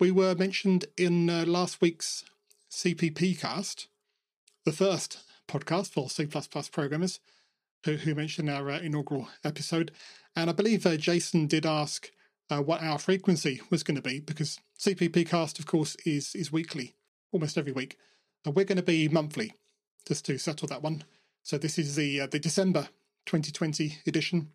[0.00, 2.24] we were mentioned in uh, last week's
[2.70, 3.88] CPP cast,
[4.64, 5.18] the first
[5.48, 7.20] podcast for C programmers,
[7.84, 9.92] who, who mentioned our uh, inaugural episode.
[10.34, 12.10] And I believe uh, Jason did ask
[12.50, 16.52] uh, what our frequency was going to be, because CPP cast, of course, is, is
[16.52, 16.94] weekly,
[17.32, 17.98] almost every week.
[18.44, 19.54] And we're going to be monthly,
[20.06, 21.04] just to settle that one.
[21.42, 22.88] So this is the uh, the December
[23.26, 24.50] 2020 edition.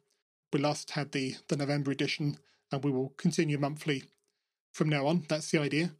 [0.52, 2.38] We last had the, the November edition,
[2.72, 4.04] and we will continue monthly
[4.74, 5.26] from now on.
[5.30, 5.92] That's the idea.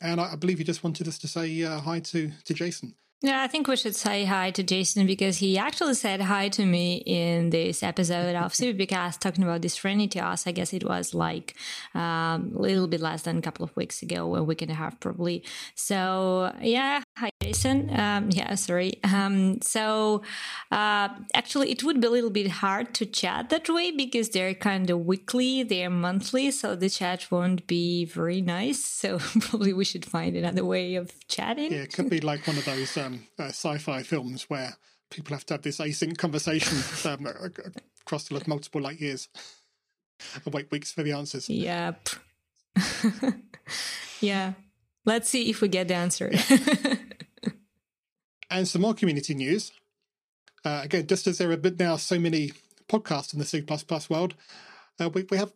[0.00, 2.94] And I, I believe you just wanted us to say uh, hi to, to Jason.
[3.24, 6.66] Yeah, I think we should say hi to Jason because he actually said hi to
[6.66, 10.44] me in this episode of CPPcast talking about this friendly to us.
[10.48, 11.54] I guess it was like
[11.94, 14.74] um, a little bit less than a couple of weeks ago, a week and a
[14.74, 15.44] half probably.
[15.76, 17.96] So yeah, hi Jason.
[17.96, 18.94] Um, yeah, sorry.
[19.04, 20.22] Um, so
[20.72, 24.54] uh, actually, it would be a little bit hard to chat that way because they're
[24.54, 28.84] kind of weekly, they're monthly, so the chat won't be very nice.
[28.84, 31.70] So probably we should find another way of chatting.
[31.70, 32.96] Yeah, it could be like one of those.
[33.12, 34.76] Um, uh, sci-fi films where
[35.10, 36.78] people have to have this async conversation
[37.10, 37.26] um,
[38.00, 39.28] across the multiple light years
[40.44, 41.48] and wait weeks for the answers.
[41.48, 42.08] Yep.
[44.20, 44.52] yeah.
[45.04, 46.32] Let's see if we get the answer.
[48.50, 49.72] and some more community news.
[50.64, 52.52] Uh, again, just as there are now so many
[52.88, 53.64] podcasts in the C++
[54.08, 54.34] world,
[55.00, 55.52] uh, we, we have,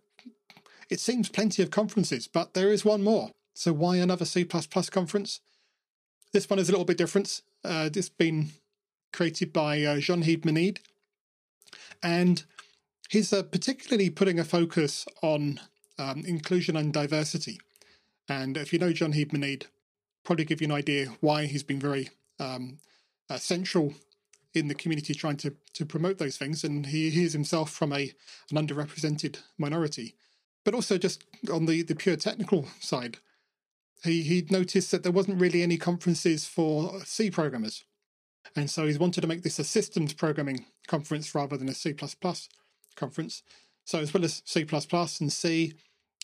[0.91, 3.31] it seems, plenty of conferences, but there is one more.
[3.55, 5.41] So why another C++ conference?
[6.33, 7.43] This one is a little bit different.
[7.65, 8.51] Uh, it's been
[9.13, 10.81] created by uh, Jean-Yves
[12.03, 12.45] and
[13.09, 15.61] he's uh, particularly putting a focus on
[15.99, 17.59] um, inclusion and diversity.
[18.29, 19.67] And if you know Jean-Yves
[20.25, 22.79] probably give you an idea why he's been very um,
[23.31, 23.95] uh, central
[24.55, 26.65] in the community trying to, to promote those things.
[26.65, 28.13] And he, he is himself from a
[28.51, 30.17] an underrepresented minority.
[30.65, 33.19] But also just on the, the pure technical side,
[34.07, 37.85] he he noticed that there wasn't really any conferences for C programmers,
[38.55, 41.95] and so he's wanted to make this a systems programming conference rather than a C
[42.97, 43.43] conference.
[43.85, 44.67] So as well as C
[45.21, 45.75] and C,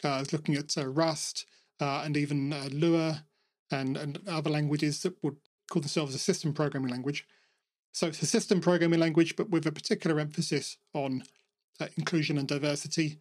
[0.02, 1.46] uh, looking at uh, Rust
[1.80, 3.24] uh, and even uh, Lua
[3.70, 5.36] and and other languages that would
[5.70, 7.26] call themselves a system programming language.
[7.92, 11.22] So it's a system programming language, but with a particular emphasis on
[11.80, 13.18] uh, inclusion and diversity.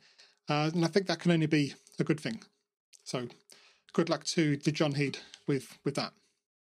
[0.49, 2.41] Uh, and I think that can only be a good thing.
[3.03, 3.27] So
[3.93, 6.13] good luck to, to Jean-Yves with, with that.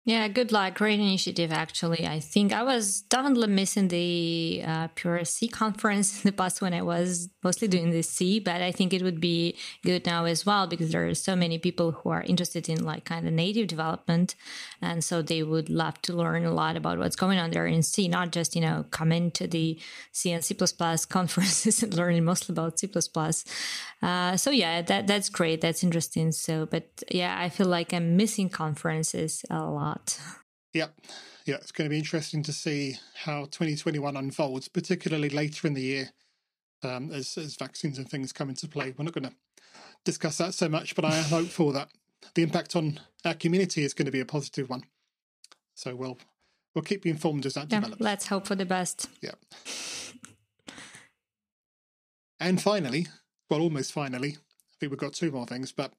[0.04, 0.74] Yeah, good luck.
[0.74, 2.08] Great initiative, actually.
[2.08, 6.74] I think I was definitely missing the uh, Pure C conference in the past when
[6.74, 10.44] I was mostly doing the C, but I think it would be good now as
[10.44, 13.68] well because there are so many people who are interested in like kind of native
[13.68, 14.34] development.
[14.80, 17.84] And so they would love to learn a lot about what's going on there in
[17.84, 19.78] C, not just, you know, come into the
[20.10, 20.56] C and C
[21.08, 22.90] conferences and learning mostly about C.
[24.02, 25.60] Uh, so yeah, that that's great.
[25.60, 26.32] That's interesting.
[26.32, 30.18] So, but yeah, I feel like I'm missing conferences a lot lot.
[30.72, 30.94] Yep.
[31.44, 35.82] Yeah, it's going to be interesting to see how 2021 unfolds, particularly later in the
[35.82, 36.10] year
[36.82, 38.94] um, as, as vaccines and things come into play.
[38.96, 39.34] We're not going to
[40.04, 41.88] discuss that so much, but I am hopeful that
[42.34, 44.84] the impact on our community is going to be a positive one.
[45.74, 46.18] So we'll
[46.74, 48.00] we'll keep you informed as that yeah, develops.
[48.00, 49.08] Let's hope for the best.
[49.20, 49.32] Yeah.
[52.38, 53.08] and finally,
[53.50, 55.92] well, almost finally, I think we've got two more things, but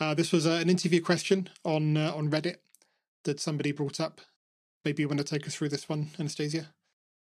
[0.00, 2.56] Uh, this was uh, an interview question on uh, on Reddit
[3.24, 4.20] that somebody brought up.
[4.84, 6.68] Maybe you want to take us through this one, Anastasia?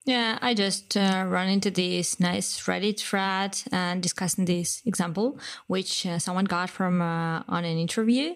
[0.06, 6.06] Yeah, I just uh, run into this nice Reddit thread and discussing this example, which
[6.06, 8.36] uh, someone got from uh, on an interview.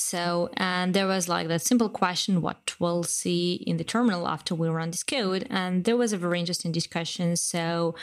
[0.00, 4.54] So, and there was like that simple question, what we'll see in the terminal after
[4.54, 5.44] we run this code.
[5.50, 7.34] And there was a very interesting discussion.
[7.36, 7.96] So,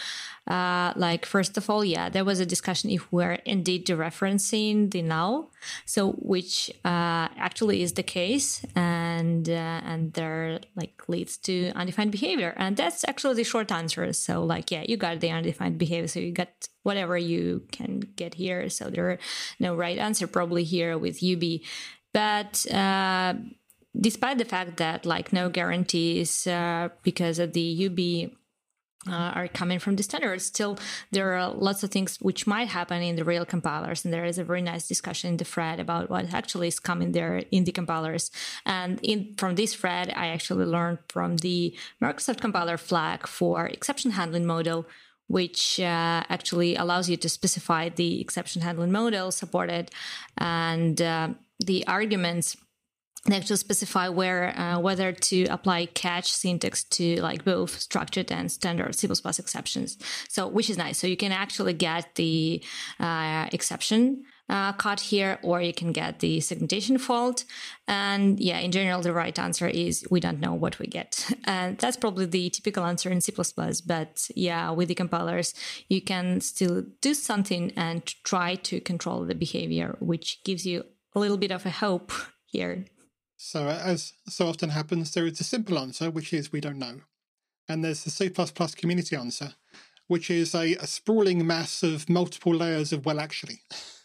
[0.45, 5.01] uh, like, first of all, yeah, there was a discussion if we're indeed dereferencing the
[5.01, 5.53] null.
[5.85, 8.65] So, which uh, actually is the case.
[8.75, 12.53] And, uh, and there like leads to undefined behavior.
[12.57, 14.11] And that's actually the short answer.
[14.11, 16.09] So, like, yeah, you got the undefined behavior.
[16.09, 18.69] So you got whatever you can get here.
[18.69, 19.19] So there are
[19.59, 21.61] no right answer probably here with UB.
[22.13, 23.33] But uh,
[23.99, 28.31] despite the fact that like no guarantees uh, because of the UB
[29.07, 30.45] uh, are coming from the standards.
[30.45, 30.77] Still,
[31.11, 34.37] there are lots of things which might happen in the real compilers, and there is
[34.37, 37.71] a very nice discussion in the thread about what actually is coming there in the
[37.71, 38.31] compilers.
[38.65, 44.11] And in from this thread, I actually learned from the Microsoft compiler flag for exception
[44.11, 44.87] handling model,
[45.27, 49.91] which uh, actually allows you to specify the exception handling model supported
[50.37, 52.57] and uh, the arguments
[53.25, 58.51] they actually specify where uh, whether to apply catch syntax to like both structured and
[58.51, 59.97] standard C++ exceptions.
[60.29, 60.99] So which is nice.
[60.99, 62.63] So you can actually get the
[62.99, 67.45] uh, exception uh, caught here, or you can get the segmentation fault.
[67.87, 71.31] And yeah, in general, the right answer is we don't know what we get.
[71.47, 73.33] And that's probably the typical answer in C++.
[73.85, 75.53] But yeah, with the compilers,
[75.89, 81.19] you can still do something and try to control the behavior, which gives you a
[81.19, 82.11] little bit of a hope
[82.45, 82.85] here.
[83.37, 87.01] So, as so often happens, there is a simple answer, which is we don't know.
[87.67, 88.29] And there's the C++
[88.75, 89.55] community answer,
[90.07, 93.61] which is a, a sprawling mass of multiple layers of well, actually.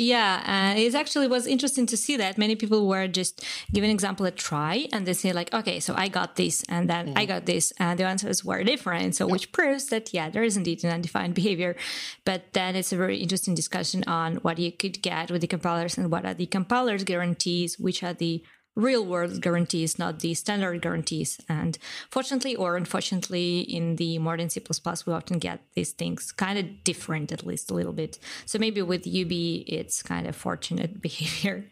[0.00, 4.24] Yeah, and it actually was interesting to see that many people were just giving example
[4.24, 7.18] a try and they say like, okay, so I got this and then mm.
[7.18, 9.14] I got this and the answers were different.
[9.16, 9.32] So yep.
[9.32, 11.76] which proves that yeah, there is indeed an undefined behavior.
[12.24, 15.98] But then it's a very interesting discussion on what you could get with the compilers
[15.98, 18.42] and what are the compilers guarantees, which are the
[18.76, 21.40] real world guarantees, not the standard guarantees.
[21.48, 21.78] And
[22.10, 24.62] fortunately or unfortunately, in the modern C++,
[25.06, 28.18] we often get these things kind of different, at least a little bit.
[28.46, 31.66] So maybe with UB, it's kind of fortunate behavior.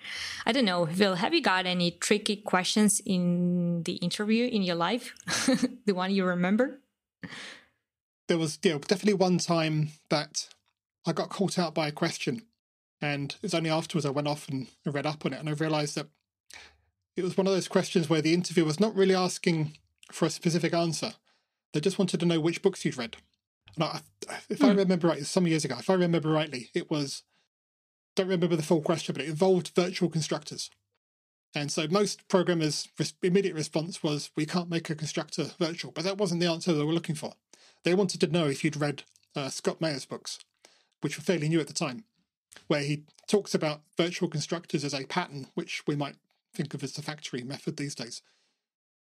[0.45, 0.87] I don't know.
[0.87, 5.15] Phil, have you got any tricky questions in the interview in your life?
[5.87, 6.81] the one you remember?
[8.29, 10.49] There was yeah, definitely one time that
[11.07, 12.43] I got caught out by a question.
[13.01, 15.53] And it was only afterwards I went off and read up on it and I
[15.53, 16.09] realized that
[17.19, 19.73] it was one of those questions where the interviewer was not really asking
[20.13, 21.15] for a specific answer.
[21.73, 23.17] They just wanted to know which books you'd read.
[23.75, 24.01] And I,
[24.49, 24.79] if I hmm.
[24.79, 27.25] remember right, some years ago, if I remember rightly, it was,
[28.15, 30.71] don't remember the full question, but it involved virtual constructors.
[31.55, 32.89] And so most programmers'
[33.21, 35.91] immediate response was, we can't make a constructor virtual.
[35.91, 37.33] But that wasn't the answer they were looking for.
[37.83, 39.03] They wanted to know if you'd read
[39.35, 40.39] uh, Scott Meyers' books,
[41.01, 42.05] which were fairly new at the time,
[42.69, 46.15] where he talks about virtual constructors as a pattern, which we might
[46.59, 48.21] think of as the factory method these days.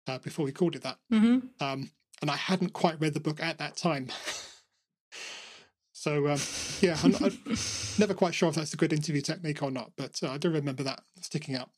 [0.06, 1.46] Uh, before we called it that, mm-hmm.
[1.64, 1.90] um,
[2.20, 4.08] and I hadn't quite read the book at that time.
[5.92, 6.38] so um,
[6.80, 7.38] yeah, I'm, I'm,
[7.98, 10.50] never quite sure if that's a good interview technique or not, but uh, I do
[10.50, 11.70] remember that sticking out.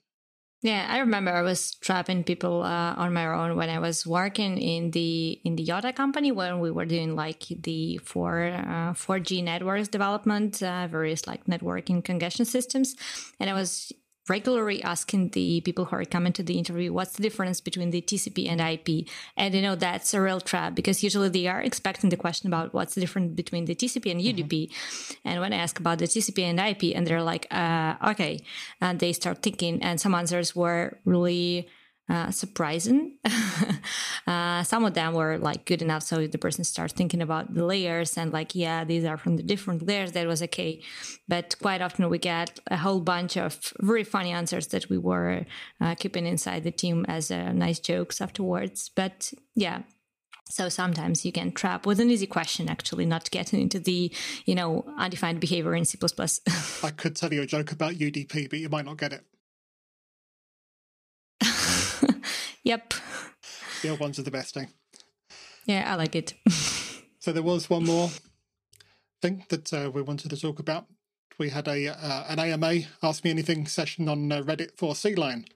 [0.62, 4.58] Yeah, I remember I was trapping people uh, on my own when I was working
[4.58, 9.20] in the in the Yota company when we were doing like the four uh, four
[9.20, 12.96] G networks development, uh, various like networking congestion systems,
[13.38, 13.92] and I was
[14.28, 18.02] regularly asking the people who are coming to the interview what's the difference between the
[18.02, 19.08] TCP and IP.
[19.36, 22.74] And you know, that's a real trap because usually they are expecting the question about
[22.74, 24.70] what's the difference between the TCP and UDP.
[24.70, 25.28] Mm-hmm.
[25.28, 28.40] And when I ask about the TCP and IP, and they're like, uh, okay,
[28.80, 31.68] and they start thinking, and some answers were really
[32.08, 33.18] uh, surprising.
[34.26, 37.64] uh, some of them were like good enough, so the person starts thinking about the
[37.64, 40.12] layers and like, yeah, these are from the different layers.
[40.12, 40.82] That was okay,
[41.28, 45.46] but quite often we get a whole bunch of very funny answers that we were
[45.80, 48.90] uh, keeping inside the team as uh, nice jokes afterwards.
[48.94, 49.82] But yeah,
[50.48, 54.12] so sometimes you can trap with an easy question, actually, not getting into the,
[54.44, 55.98] you know, undefined behavior in C++.
[56.82, 59.24] I could tell you a joke about UDP, but you might not get it.
[62.66, 62.94] Yep.
[63.82, 64.68] The old ones are the best, thing.
[65.66, 66.34] Yeah, I like it.
[67.18, 68.10] so there was one more
[69.20, 70.86] thing that uh, we wanted to talk about.
[71.38, 75.46] We had a uh, an AMA Ask Me Anything session on uh, Reddit for CLion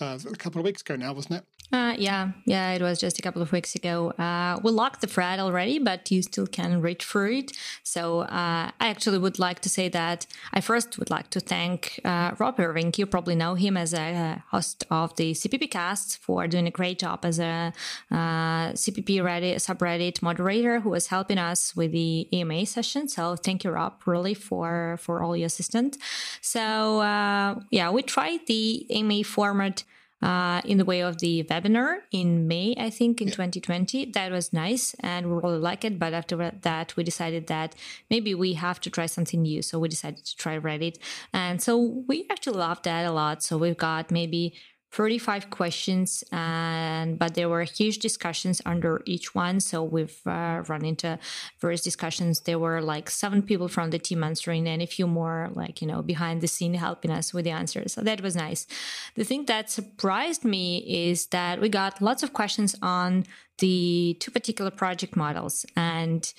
[0.00, 1.44] uh, a couple of weeks ago now, wasn't it?
[1.72, 4.10] Uh, yeah, yeah, it was just a couple of weeks ago.
[4.12, 7.52] Uh, we locked the thread already, but you still can read through it.
[7.84, 12.00] So uh, I actually would like to say that I first would like to thank
[12.04, 12.92] uh, Rob Irving.
[12.96, 17.24] You probably know him as a host of the CppCast for doing a great job
[17.24, 17.72] as a
[18.10, 23.06] uh, CPP Reddit subreddit moderator who was helping us with the AMA session.
[23.06, 25.98] So thank you, Rob, really for for all your assistance.
[26.40, 29.84] So uh, yeah, we tried the AMA format
[30.22, 33.34] uh, in the way of the webinar in May, I think, in yeah.
[33.34, 34.12] 2020.
[34.12, 35.98] That was nice and we really like it.
[35.98, 37.74] But after that, we decided that
[38.10, 39.62] maybe we have to try something new.
[39.62, 40.96] So we decided to try Reddit.
[41.32, 43.42] And so we actually loved that a lot.
[43.42, 44.54] So we've got maybe
[44.92, 49.60] 35 questions and but there were huge discussions under each one.
[49.60, 51.18] So we've uh, run into
[51.60, 52.40] various discussions.
[52.40, 55.86] There were like seven people from the team answering and a few more like you
[55.86, 57.92] know behind the scene helping us with the answers.
[57.92, 58.66] So that was nice.
[59.14, 60.78] The thing that surprised me
[61.10, 63.26] is that we got lots of questions on
[63.58, 66.32] the two particular project models and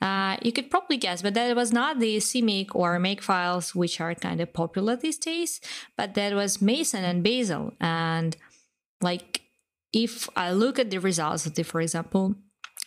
[0.00, 4.00] uh, you could probably guess, but that was not the CMake or Make files, which
[4.00, 5.60] are kind of popular these days,
[5.96, 7.72] but that was Meson and Bazel.
[7.80, 8.36] And
[9.00, 9.42] like,
[9.92, 12.34] if I look at the results of the, for example,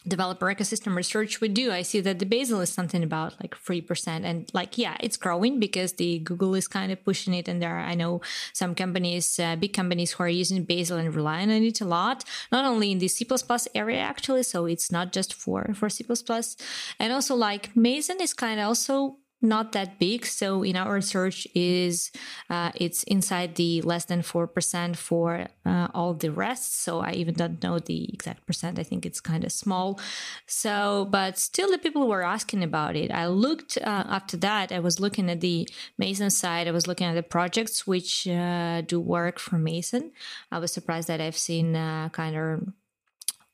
[0.08, 4.24] developer ecosystem research we do, I see that the Bazel is something about like 3%.
[4.24, 7.47] And like, yeah, it's growing because the Google is kind of pushing it.
[7.47, 8.22] And there are, I know
[8.54, 12.24] some companies, uh, big companies who are using Bazel and relying on it a lot,
[12.52, 13.28] not only in the C++
[13.76, 14.43] area actually.
[14.43, 16.06] So it's not just for, for C++.
[17.00, 20.25] And also like Meson is kind of also not that big.
[20.25, 22.11] So in our research is
[22.49, 26.81] uh, it's inside the less than four percent for uh, all the rest.
[26.83, 28.79] So I even don't know the exact percent.
[28.79, 29.99] I think it's kind of small.
[30.45, 33.11] So, but still, the people were asking about it.
[33.11, 34.71] I looked uh, after that.
[34.71, 36.67] I was looking at the Meson side.
[36.67, 40.11] I was looking at the projects which uh, do work for Meson.
[40.51, 42.73] I was surprised that I've seen uh, kind of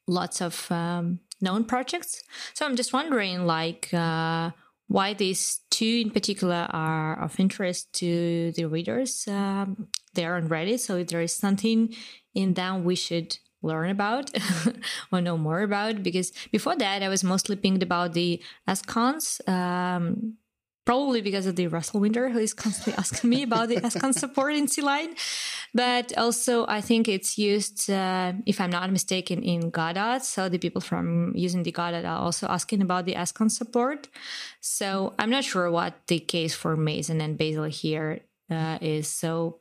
[0.08, 2.24] lots of um, known projects.
[2.54, 4.52] So I'm just wondering, like uh,
[4.88, 9.28] why these two in particular are of interest to the readers.
[9.28, 11.94] Um, they're on Reddit, so if there is something
[12.34, 14.30] in them we should learn about
[15.12, 19.48] or know more about, because before that I was mostly pinged about the SCons.
[19.50, 20.38] Um,
[20.86, 24.54] probably because of the Russel Winder, who is constantly asking me about the SCons support
[24.54, 25.16] in CLion.
[25.74, 30.20] But also, I think it's used, uh, if I'm not mistaken, in Godot.
[30.20, 34.08] So the people from using the Godot are also asking about the SCons support.
[34.62, 39.08] So I'm not sure what the case for Meson and Bazel here uh, is.
[39.08, 39.60] So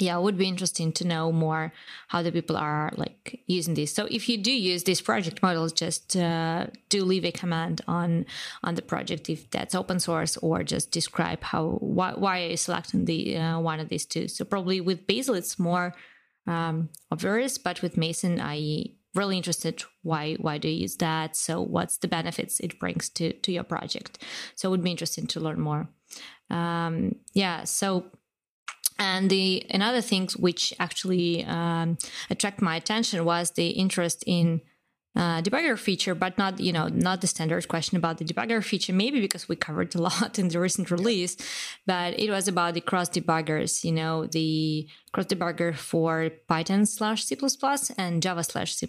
[0.00, 1.72] yeah, it would be interesting to know more
[2.08, 3.94] how the people are like using this.
[3.94, 8.24] So if you do use this project model, just uh, do leave a comment on
[8.64, 12.56] on the project if that's open source, or just describe how why, why are you
[12.56, 14.28] selecting the uh, one of these two.
[14.28, 15.94] So probably with Bazel it's more
[16.46, 21.36] um, obvious, but with Meson, I really interested why why do you use that.
[21.36, 24.22] So what's the benefits it brings to to your project?
[24.54, 25.88] So it would be interesting to learn more.
[26.48, 28.06] Um, yeah, so
[29.00, 31.96] and the another thing which actually um,
[32.28, 34.60] attracted my attention was the interest in
[35.16, 38.92] uh, debugger feature, but not you know not the standard question about the debugger feature.
[38.92, 41.36] Maybe because we covered a lot in the recent release,
[41.86, 43.84] but it was about the cross debuggers.
[43.84, 47.36] You know the cross debugger for Python slash C
[47.98, 48.86] and Java slash C.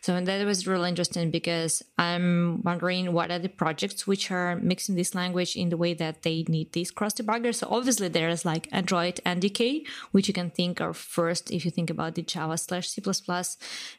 [0.00, 4.94] So that was really interesting because I'm wondering what are the projects which are mixing
[4.94, 7.56] this language in the way that they need these cross debuggers.
[7.56, 11.70] So obviously there's like Android and NDK, which you can think of first if you
[11.70, 13.02] think about the Java slash C.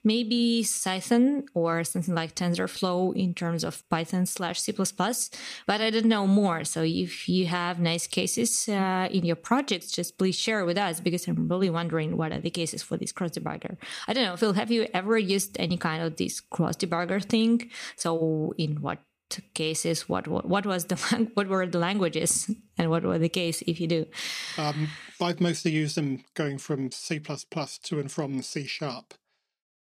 [0.04, 0.64] Maybe
[1.54, 4.72] Or something like TensorFlow in terms of Python slash C.
[4.72, 6.64] But I don't know more.
[6.64, 11.00] So if you have nice cases uh, in your projects, just please share with us
[11.00, 13.78] because because I'm really wondering what are the cases for this cross debugger.
[14.08, 17.70] I don't know, Phil, have you ever used any kind of this cross debugger thing?
[17.96, 19.00] So in what
[19.54, 20.96] cases what, what what was the
[21.34, 24.06] what were the languages and what were the case if you do
[24.58, 24.88] um,
[25.20, 29.14] i've mostly used them going from c++ to and from c sharp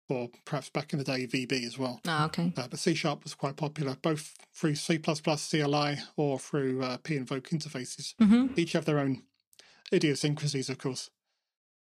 [0.08, 2.00] or perhaps back in the day vb as well.
[2.06, 2.52] Oh, okay.
[2.56, 7.48] Uh, but c sharp was quite popular both through c++ cli or through uh, p-invoke
[7.50, 8.14] interfaces.
[8.20, 8.58] Mm-hmm.
[8.58, 9.22] each have their own
[9.92, 11.10] idiosyncrasies of course.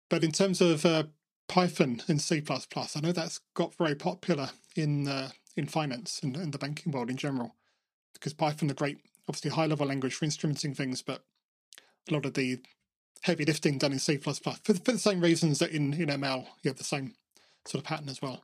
[0.09, 1.05] But in terms of uh,
[1.49, 6.53] Python and C++, I know that's got very popular in uh, in finance and, and
[6.53, 7.57] the banking world in general,
[8.15, 8.99] because Python a great,
[9.29, 11.25] obviously high level language for instrumenting things, but
[12.11, 12.59] a lot of the
[13.23, 16.71] heavy lifting done in C++ for, for the same reasons that in, in ML you
[16.71, 17.15] have the same
[17.67, 18.43] sort of pattern as well.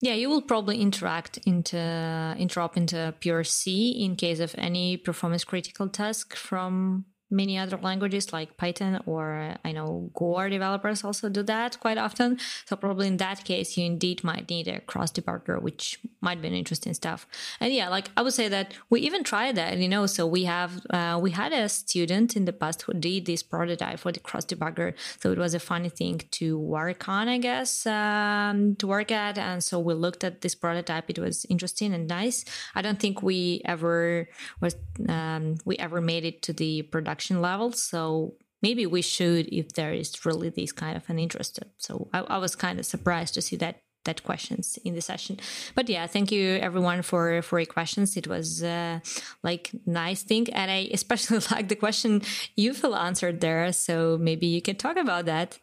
[0.00, 5.44] Yeah, you will probably interact into interop into pure C in case of any performance
[5.44, 11.42] critical task from many other languages like Python or I know Go developers also do
[11.44, 12.38] that quite often.
[12.66, 16.48] So probably in that case, you indeed might need a cross debugger, which might be
[16.48, 17.26] an interesting stuff.
[17.58, 20.06] And yeah, like I would say that we even tried that, you know.
[20.06, 23.98] So we have uh, we had a student in the past who did this prototype
[23.98, 24.94] for the cross debugger.
[25.20, 29.38] So it was a funny thing to work on, I guess, um, to work at.
[29.38, 31.08] And so we looked at this prototype.
[31.08, 32.44] It was interesting and nice.
[32.74, 34.28] I don't think we ever
[34.60, 34.76] was
[35.08, 37.72] um, we ever made it to the production production level.
[37.72, 41.60] So maybe we should if there is really this kind of an interest.
[41.78, 45.38] So I, I was kind of surprised to see that that questions in the session.
[45.76, 48.16] But yeah thank you everyone for for your questions.
[48.16, 48.98] It was uh,
[49.42, 50.48] like nice thing.
[50.52, 52.22] And i especially like the question
[52.56, 53.72] you feel answered there.
[53.72, 55.60] So maybe you can talk about that.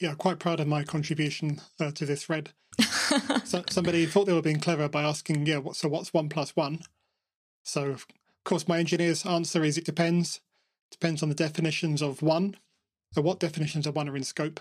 [0.00, 2.50] Yeah quite proud of my contribution uh, to this thread.
[3.44, 6.56] So, somebody thought they were being clever by asking yeah what, so what's one plus
[6.56, 6.80] one?
[7.62, 8.06] So of
[8.44, 10.40] course my engineer's answer is it depends
[10.90, 12.56] depends on the definitions of one,
[13.16, 14.60] or what definitions of one are in scope,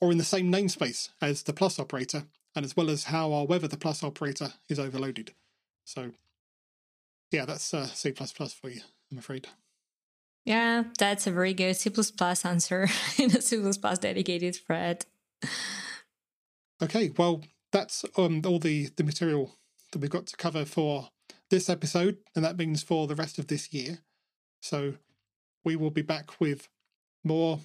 [0.00, 3.46] or in the same namespace as the plus operator, and as well as how or
[3.46, 5.32] whether the plus operator is overloaded.
[5.84, 6.12] So,
[7.30, 9.48] yeah, that's uh, C++ for you, I'm afraid.
[10.44, 11.90] Yeah, that's a very good C++
[12.44, 12.88] answer
[13.18, 13.58] in a C++
[14.00, 15.04] dedicated thread.
[16.82, 17.42] Okay, well,
[17.72, 19.56] that's um, all the, the material
[19.92, 21.10] that we've got to cover for
[21.50, 23.98] this episode, and that means for the rest of this year.
[24.60, 24.94] So
[25.68, 26.66] we will be back with
[27.22, 27.60] more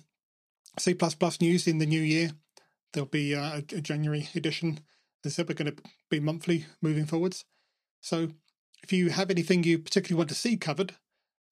[0.78, 0.94] C++
[1.40, 2.32] news in the new year.
[2.92, 4.82] There'll be uh, a, January edition.
[5.24, 7.46] As I said, we're going to be monthly moving forwards.
[8.02, 8.28] So
[8.84, 10.96] if you have anything you particularly want to see covered,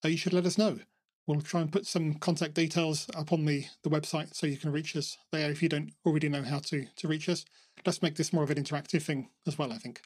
[0.04, 0.80] uh, you should let us know.
[1.26, 4.74] We'll try and put some contact details up on the, the website so you can
[4.74, 7.46] reach us there if you don't already know how to, to reach us.
[7.86, 10.02] Let's make this more of an interactive thing as well, I think.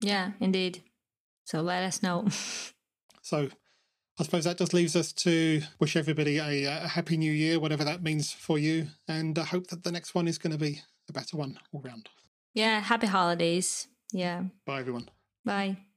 [0.00, 0.82] Yeah, indeed.
[1.44, 2.26] So let us know.
[3.22, 3.50] so
[4.18, 7.84] I suppose that just leaves us to wish everybody a, a happy new year, whatever
[7.84, 10.82] that means for you, and I hope that the next one is going to be
[11.08, 12.08] a better one all round.
[12.54, 13.88] Yeah, happy holidays.
[14.12, 14.44] Yeah.
[14.66, 15.08] Bye, everyone.
[15.44, 15.78] Bye.